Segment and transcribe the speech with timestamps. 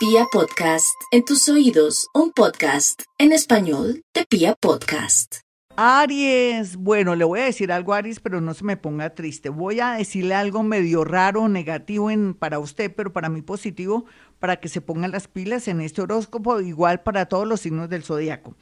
[0.00, 5.40] Pia Podcast, en tus oídos, un podcast en español de Pia Podcast.
[5.76, 9.50] Aries, bueno, le voy a decir algo Aries, pero no se me ponga triste.
[9.50, 14.06] Voy a decirle algo medio raro, negativo en, para usted, pero para mí positivo,
[14.38, 18.02] para que se pongan las pilas en este horóscopo, igual para todos los signos del
[18.02, 18.56] zodiaco.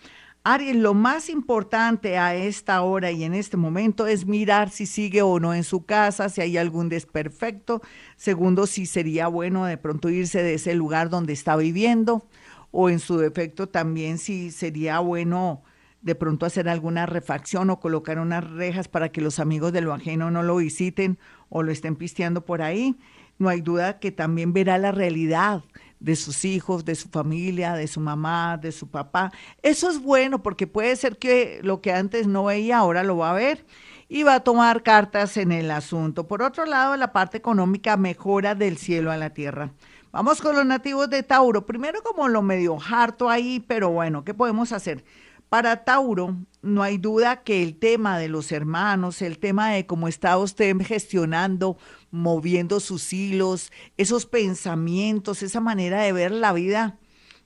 [0.44, 5.20] Aries, lo más importante a esta hora y en este momento es mirar si sigue
[5.20, 7.82] o no en su casa, si hay algún desperfecto.
[8.16, 12.26] Segundo, si sería bueno de pronto irse de ese lugar donde está viviendo
[12.70, 15.62] o en su defecto también si sería bueno
[16.00, 19.92] de pronto hacer alguna refacción o colocar unas rejas para que los amigos de lo
[19.92, 21.18] ajeno no lo visiten
[21.48, 22.96] o lo estén pisteando por ahí.
[23.38, 25.62] No hay duda que también verá la realidad
[26.00, 29.32] de sus hijos, de su familia, de su mamá, de su papá.
[29.62, 33.30] Eso es bueno porque puede ser que lo que antes no veía ahora lo va
[33.30, 33.64] a ver
[34.08, 36.26] y va a tomar cartas en el asunto.
[36.26, 39.72] Por otro lado, la parte económica mejora del cielo a la tierra.
[40.10, 41.66] Vamos con los nativos de Tauro.
[41.66, 45.04] Primero como lo medio harto ahí, pero bueno, ¿qué podemos hacer?
[45.48, 50.06] Para Tauro, no hay duda que el tema de los hermanos, el tema de cómo
[50.06, 51.78] está usted gestionando,
[52.10, 56.98] moviendo sus hilos, esos pensamientos, esa manera de ver la vida,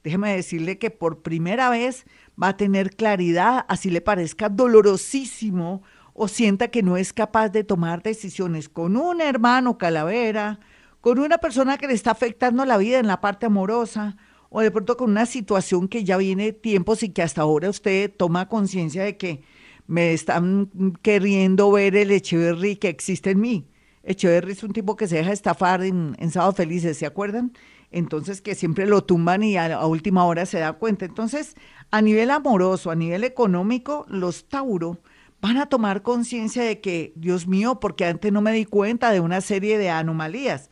[0.02, 2.04] déjeme decirle que por primera vez
[2.42, 7.62] va a tener claridad, así le parezca dolorosísimo o sienta que no es capaz de
[7.62, 10.58] tomar decisiones con un hermano calavera,
[11.00, 14.16] con una persona que le está afectando la vida en la parte amorosa,
[14.52, 18.12] o de pronto con una situación que ya viene tiempos y que hasta ahora usted
[18.14, 19.42] toma conciencia de que
[19.86, 23.66] me están queriendo ver el Echeverry que existe en mí.
[24.04, 27.52] Echeverry es un tipo que se deja estafar en, en Sábado Felices, ¿se acuerdan?
[27.90, 31.06] Entonces que siempre lo tumban y a, a última hora se da cuenta.
[31.06, 31.56] Entonces,
[31.90, 34.98] a nivel amoroso, a nivel económico, los Tauro
[35.40, 39.20] van a tomar conciencia de que, Dios mío, porque antes no me di cuenta de
[39.20, 40.70] una serie de anomalías.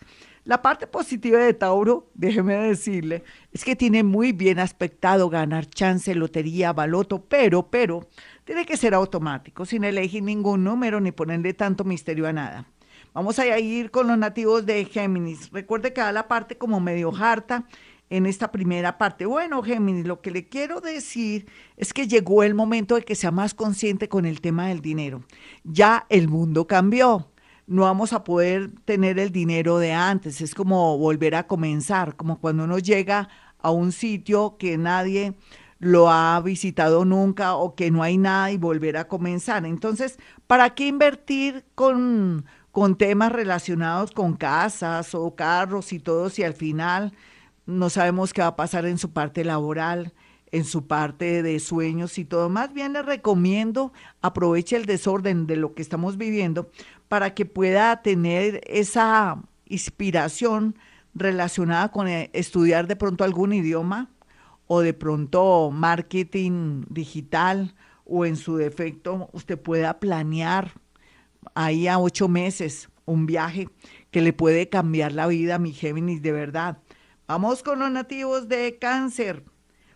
[0.51, 6.13] La parte positiva de Tauro, déjeme decirle, es que tiene muy bien aspectado ganar chance,
[6.13, 8.09] lotería, baloto, pero, pero,
[8.43, 12.67] tiene que ser automático, sin elegir ningún número ni ponerle tanto misterio a nada.
[13.15, 15.53] Vamos a ir con los nativos de Géminis.
[15.53, 17.69] Recuerde que da la parte como medio harta
[18.09, 19.27] en esta primera parte.
[19.27, 21.47] Bueno, Géminis, lo que le quiero decir
[21.77, 25.23] es que llegó el momento de que sea más consciente con el tema del dinero.
[25.63, 27.31] Ya el mundo cambió
[27.71, 30.41] no vamos a poder tener el dinero de antes.
[30.41, 33.29] Es como volver a comenzar, como cuando uno llega
[33.61, 35.35] a un sitio que nadie
[35.79, 39.65] lo ha visitado nunca o que no hay nada y volver a comenzar.
[39.67, 46.43] Entonces, ¿para qué invertir con, con temas relacionados con casas o carros y todo si
[46.43, 47.13] al final
[47.67, 50.13] no sabemos qué va a pasar en su parte laboral?
[50.53, 52.49] en su parte de sueños y todo.
[52.49, 56.71] Más bien le recomiendo aproveche el desorden de lo que estamos viviendo
[57.11, 60.77] para que pueda tener esa inspiración
[61.13, 64.09] relacionada con eh, estudiar de pronto algún idioma
[64.69, 70.73] o de pronto marketing digital o en su defecto usted pueda planear
[71.57, 73.69] ahí a ocho meses un viaje
[74.13, 76.79] que le puede cambiar la vida a mi Géminis de verdad.
[77.27, 79.43] Vamos con los nativos de cáncer.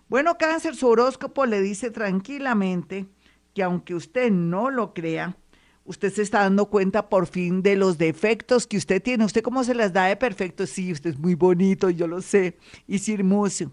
[0.09, 3.07] Bueno, cáncer, su horóscopo le dice tranquilamente
[3.55, 5.37] que aunque usted no lo crea,
[5.85, 9.25] usted se está dando cuenta por fin de los defectos que usted tiene.
[9.25, 10.67] ¿Usted cómo se las da de perfecto?
[10.67, 12.57] Sí, usted es muy bonito, yo lo sé,
[12.87, 13.71] y es hermoso.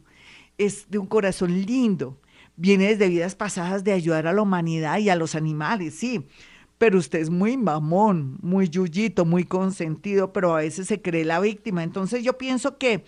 [0.58, 2.20] Es de un corazón lindo.
[2.56, 6.28] Viene desde vidas pasadas de ayudar a la humanidad y a los animales, sí.
[6.78, 11.40] Pero usted es muy mamón, muy yuyito, muy consentido, pero a veces se cree la
[11.40, 11.84] víctima.
[11.84, 13.06] Entonces yo pienso que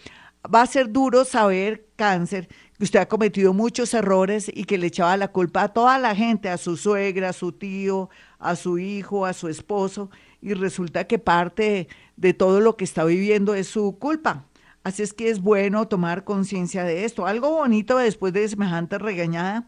[0.54, 4.88] va a ser duro saber, cáncer, que usted ha cometido muchos errores y que le
[4.88, 8.10] echaba la culpa a toda la gente, a su suegra, a su tío,
[8.40, 10.10] a su hijo, a su esposo,
[10.42, 11.88] y resulta que parte
[12.18, 14.46] de todo lo que está viviendo es su culpa.
[14.84, 17.26] Así es que es bueno tomar conciencia de esto.
[17.26, 19.66] Algo bonito después de semejante regañada,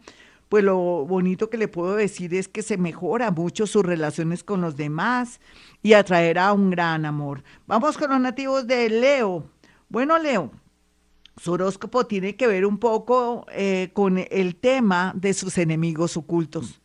[0.50, 0.76] pues lo
[1.06, 5.40] bonito que le puedo decir es que se mejora mucho sus relaciones con los demás
[5.82, 7.42] y atraerá un gran amor.
[7.66, 9.46] Vamos con los nativos de Leo.
[9.88, 10.50] Bueno, Leo,
[11.36, 16.80] su horóscopo tiene que ver un poco eh, con el tema de sus enemigos ocultos.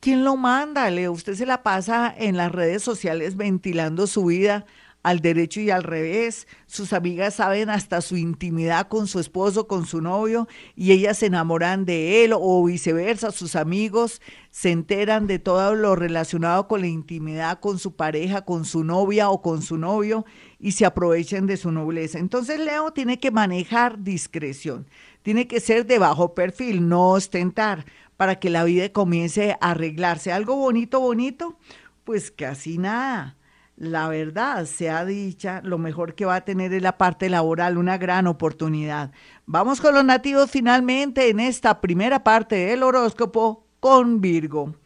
[0.00, 1.12] ¿Quién lo manda, Leo?
[1.12, 4.66] Usted se la pasa en las redes sociales ventilando su vida
[5.02, 6.46] al derecho y al revés.
[6.66, 11.26] Sus amigas saben hasta su intimidad con su esposo, con su novio, y ellas se
[11.26, 13.30] enamoran de él o viceversa.
[13.30, 14.20] Sus amigos
[14.50, 19.30] se enteran de todo lo relacionado con la intimidad con su pareja, con su novia
[19.30, 20.24] o con su novio
[20.62, 22.20] y se aprovechan de su nobleza.
[22.20, 24.86] Entonces Leo tiene que manejar discreción,
[25.22, 27.84] tiene que ser de bajo perfil, no ostentar
[28.16, 30.32] para que la vida comience a arreglarse.
[30.32, 31.58] Algo bonito, bonito,
[32.04, 33.36] pues casi nada.
[33.76, 37.98] la verdad sea dicha, lo mejor que va a tener es la parte laboral, una
[37.98, 39.10] gran oportunidad.
[39.46, 44.76] Vamos con los nativos finalmente en esta primera parte del horóscopo con Virgo.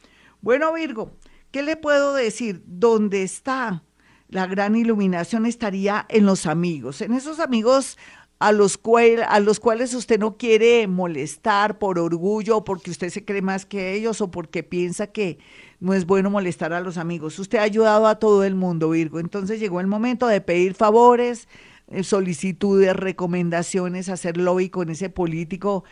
[0.40, 1.10] Bueno, Virgo,
[1.50, 2.62] ¿qué le puedo decir?
[2.64, 3.82] ¿Dónde está
[4.28, 5.46] la gran iluminación?
[5.46, 7.96] Estaría en los amigos, en esos amigos
[8.38, 8.78] a los,
[9.28, 13.94] a los cuales usted no quiere molestar por orgullo, porque usted se cree más que
[13.94, 15.38] ellos o porque piensa que
[15.80, 17.38] no es bueno molestar a los amigos.
[17.38, 19.20] Usted ha ayudado a todo el mundo, Virgo.
[19.20, 21.48] Entonces llegó el momento de pedir favores,
[21.88, 25.84] eh, solicitudes, recomendaciones, hacer lobby con ese político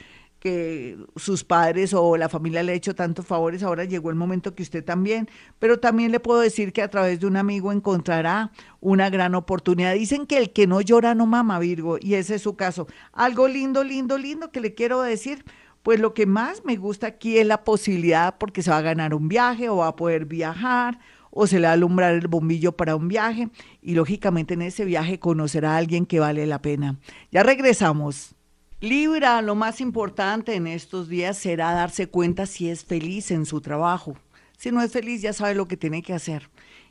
[0.44, 4.55] que sus padres o la familia le ha hecho tantos favores, ahora llegó el momento
[4.55, 5.26] que usted también,
[5.58, 8.52] pero también le puedo decir que a través de un amigo encontrará
[8.82, 9.94] una gran oportunidad.
[9.94, 12.87] Dicen que el que no llora no mama, Virgo, y ese es su caso.
[13.14, 15.46] Algo lindo, lindo, lindo que le quiero decir,
[15.82, 19.14] pues lo que más me gusta aquí es la posibilidad porque se va a ganar
[19.14, 20.99] un viaje o va a poder viajar
[21.31, 23.49] o se le va a alumbrar el bombillo para un viaje
[23.81, 26.99] y lógicamente en ese viaje conocerá a alguien que vale la pena.
[27.32, 28.33] Ya regresamos.
[28.84, 33.62] Libra, lo más importante en estos días será darse cuenta si es feliz en su
[33.62, 34.14] trabajo.
[34.58, 36.50] Si no es feliz, ya sabe lo que tiene que hacer.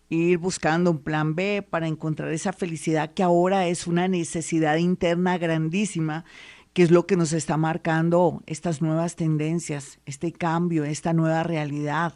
[0.10, 5.38] Ir buscando un plan B para encontrar esa felicidad que ahora es una necesidad interna
[5.38, 6.26] grandísima,
[6.74, 12.16] que es lo que nos está marcando estas nuevas tendencias, este cambio, esta nueva realidad,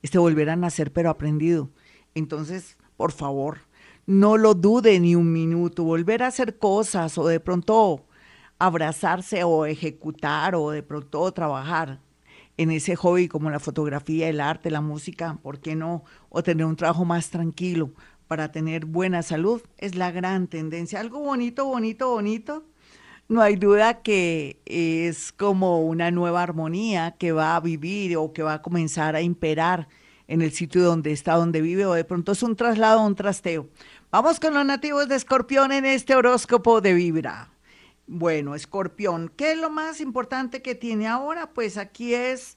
[0.00, 1.68] este volver a nacer pero aprendido.
[2.14, 3.58] Entonces, por favor,
[4.06, 8.07] no lo dude ni un minuto, volver a hacer cosas o de pronto
[8.58, 12.00] abrazarse o ejecutar o de pronto trabajar
[12.56, 16.04] en ese hobby como la fotografía, el arte, la música, ¿por qué no?
[16.28, 17.92] O tener un trabajo más tranquilo
[18.26, 21.00] para tener buena salud, es la gran tendencia.
[21.00, 22.64] Algo bonito, bonito, bonito.
[23.28, 28.42] No hay duda que es como una nueva armonía que va a vivir o que
[28.42, 29.88] va a comenzar a imperar
[30.26, 33.68] en el sitio donde está, donde vive, o de pronto es un traslado, un trasteo.
[34.10, 37.50] Vamos con los nativos de Escorpión en este horóscopo de Vibra.
[38.10, 41.50] Bueno, escorpión, ¿qué es lo más importante que tiene ahora?
[41.52, 42.56] Pues aquí es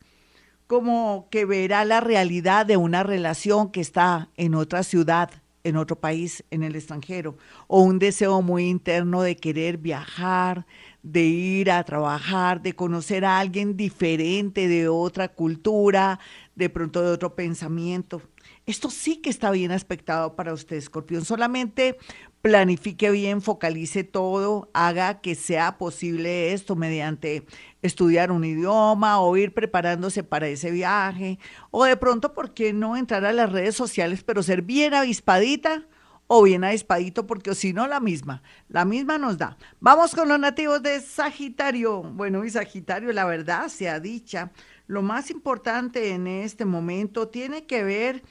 [0.65, 5.30] como que verá la realidad de una relación que está en otra ciudad,
[5.65, 7.38] en otro país, en el extranjero,
[7.68, 10.65] o un deseo muy interno de querer viajar,
[11.03, 16.19] de ir a trabajar, de conocer a alguien diferente, de otra cultura,
[16.56, 18.21] de pronto de otro pensamiento.
[18.65, 21.25] Esto sí que está bien aspectado para usted, escorpión.
[21.25, 21.98] Solamente
[22.42, 27.45] planifique bien, focalice todo, haga que sea posible esto mediante
[27.81, 31.39] estudiar un idioma o ir preparándose para ese viaje,
[31.71, 35.88] o de pronto, ¿por qué no entrar a las redes sociales, pero ser bien avispadita?
[36.27, 39.57] O bien avispadito, porque si no, la misma, la misma nos da.
[39.79, 42.03] Vamos con los nativos de Sagitario.
[42.03, 44.51] Bueno, y Sagitario, la verdad sea dicha,
[44.88, 48.23] lo más importante en este momento tiene que ver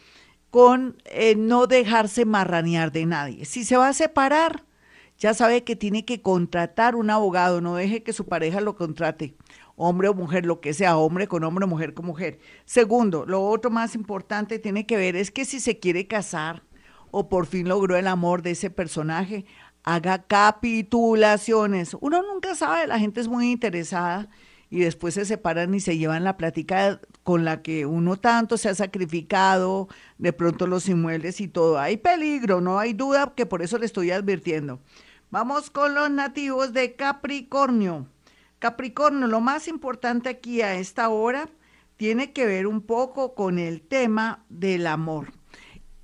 [0.51, 3.45] con eh, no dejarse marranear de nadie.
[3.45, 4.65] Si se va a separar,
[5.17, 9.37] ya sabe que tiene que contratar un abogado, no deje que su pareja lo contrate,
[9.77, 12.39] hombre o mujer, lo que sea, hombre con hombre, mujer con mujer.
[12.65, 16.63] Segundo, lo otro más importante tiene que ver es que si se quiere casar
[17.11, 19.45] o por fin logró el amor de ese personaje,
[19.83, 21.97] haga capitulaciones.
[22.01, 24.29] Uno nunca sabe, la gente es muy interesada
[24.69, 28.69] y después se separan y se llevan la plática con la que uno tanto se
[28.69, 31.79] ha sacrificado, de pronto los inmuebles y todo.
[31.79, 34.81] Hay peligro, no hay duda que por eso le estoy advirtiendo.
[35.31, 38.07] Vamos con los nativos de Capricornio.
[38.59, 41.49] Capricornio, lo más importante aquí a esta hora
[41.97, 45.40] tiene que ver un poco con el tema del amor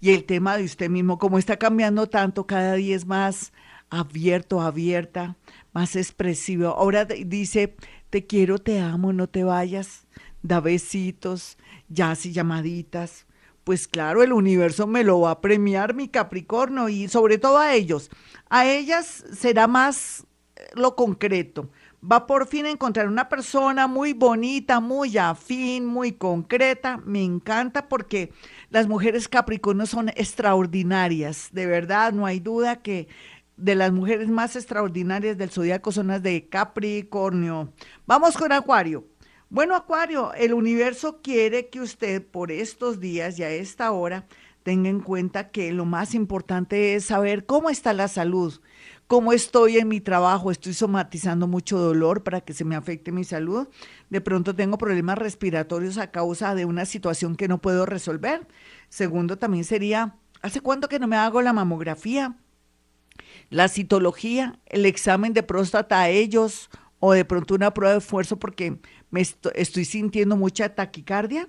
[0.00, 3.52] y el tema de usted mismo, como está cambiando tanto, cada día es más
[3.90, 5.36] abierto, abierta,
[5.72, 6.68] más expresivo.
[6.68, 7.76] Ahora dice,
[8.10, 10.06] te quiero, te amo, no te vayas,
[10.42, 11.56] da besitos,
[11.88, 13.26] ya y llamaditas.
[13.64, 17.74] Pues claro, el universo me lo va a premiar, mi Capricornio, y sobre todo a
[17.74, 18.10] ellos.
[18.48, 20.24] A ellas será más
[20.54, 21.70] eh, lo concreto.
[22.02, 26.98] Va por fin a encontrar una persona muy bonita, muy afín, muy concreta.
[27.04, 28.32] Me encanta porque
[28.70, 31.48] las mujeres Capricornio son extraordinarias.
[31.52, 33.08] De verdad, no hay duda que
[33.56, 37.72] de las mujeres más extraordinarias del zodiaco son las de Capricornio.
[38.06, 39.06] Vamos con Acuario.
[39.48, 44.26] Bueno, Acuario, el universo quiere que usted por estos días y a esta hora
[44.64, 48.60] tenga en cuenta que lo más importante es saber cómo está la salud,
[49.06, 53.24] cómo estoy en mi trabajo, estoy somatizando mucho dolor para que se me afecte mi
[53.24, 53.68] salud,
[54.10, 58.46] de pronto tengo problemas respiratorios a causa de una situación que no puedo resolver.
[58.88, 62.36] Segundo, también sería, ¿hace cuánto que no me hago la mamografía?
[63.50, 68.38] la citología, el examen de próstata a ellos o de pronto una prueba de esfuerzo
[68.38, 68.78] porque
[69.10, 71.48] me estoy sintiendo mucha taquicardia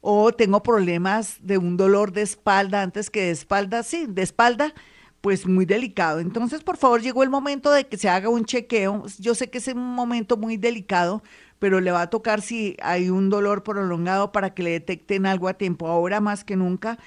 [0.00, 4.72] o tengo problemas de un dolor de espalda antes que de espalda, sí, de espalda,
[5.20, 6.20] pues muy delicado.
[6.20, 9.04] Entonces, por favor, llegó el momento de que se haga un chequeo.
[9.18, 11.22] Yo sé que es un momento muy delicado,
[11.58, 15.48] pero le va a tocar si hay un dolor prolongado para que le detecten algo
[15.48, 15.88] a tiempo.
[15.88, 16.98] Ahora más que nunca,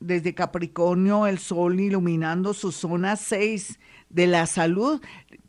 [0.00, 5.00] desde Capricornio, el sol iluminando su zona 6 de la salud,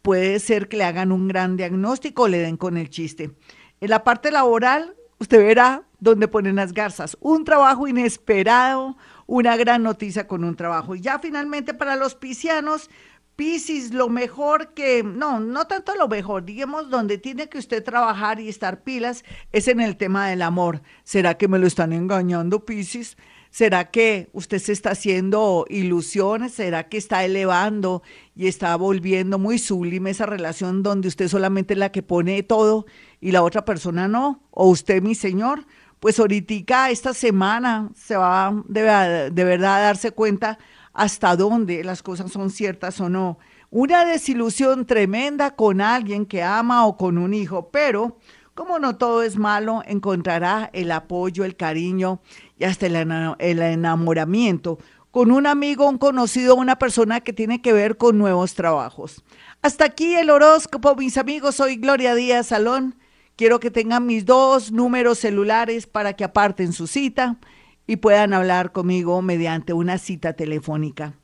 [0.02, 3.32] puede ser que le hagan un gran diagnóstico o le den con el chiste.
[3.80, 7.18] En la parte laboral, usted verá dónde ponen las garzas.
[7.20, 8.96] Un trabajo inesperado,
[9.32, 10.94] una gran noticia con un trabajo.
[10.94, 12.90] Y ya finalmente para los piscianos,
[13.38, 18.42] Piscis, lo mejor que, no, no tanto lo mejor, digamos, donde tiene que usted trabajar
[18.42, 19.24] y estar pilas
[19.54, 20.82] es en el tema del amor.
[21.06, 23.16] ¿Será que me lo están engañando, Piscis?
[23.50, 26.54] ¿Será que usted se está haciendo ilusiones?
[26.56, 28.04] ¿Será que está elevando
[28.36, 32.86] y está volviendo muy sublime esa relación donde usted solamente es la que pone todo
[33.22, 34.44] y la otra persona no?
[34.52, 35.66] ¿O usted, mi señor?
[36.02, 40.58] Pues ahorita, esta semana, se va de, de verdad a darse cuenta
[40.94, 43.38] hasta dónde las cosas son ciertas o no.
[43.70, 48.18] Una desilusión tremenda con alguien que ama o con un hijo, pero
[48.56, 52.20] como no todo es malo, encontrará el apoyo, el cariño
[52.58, 54.80] y hasta el, enamoramiento
[55.12, 59.24] con un amigo, un conocido, una persona que tiene que ver con nuevos trabajos.
[59.62, 61.58] Hasta aquí el horóscopo, mis amigos.
[61.58, 62.96] Soy Gloria Díaz Salón.
[63.36, 67.40] Quiero que tengan mis dos números celulares para que aparten su cita
[67.88, 71.16] y puedan hablar conmigo mediante una cita telefónica.